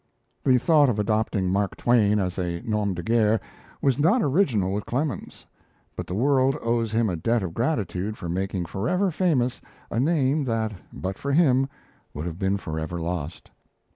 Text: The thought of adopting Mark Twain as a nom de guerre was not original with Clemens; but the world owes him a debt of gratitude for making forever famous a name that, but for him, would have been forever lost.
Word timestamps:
The 0.43 0.57
thought 0.57 0.89
of 0.89 0.97
adopting 0.97 1.51
Mark 1.51 1.75
Twain 1.77 2.17
as 2.17 2.39
a 2.39 2.63
nom 2.65 2.95
de 2.95 3.03
guerre 3.03 3.39
was 3.83 3.99
not 3.99 4.19
original 4.23 4.73
with 4.73 4.87
Clemens; 4.87 5.45
but 5.95 6.07
the 6.07 6.15
world 6.15 6.57
owes 6.59 6.91
him 6.91 7.07
a 7.07 7.15
debt 7.15 7.43
of 7.43 7.53
gratitude 7.53 8.17
for 8.17 8.27
making 8.27 8.65
forever 8.65 9.11
famous 9.11 9.61
a 9.91 9.99
name 9.99 10.43
that, 10.45 10.71
but 10.91 11.19
for 11.19 11.31
him, 11.33 11.69
would 12.15 12.25
have 12.25 12.39
been 12.39 12.57
forever 12.57 12.99
lost. 12.99 13.51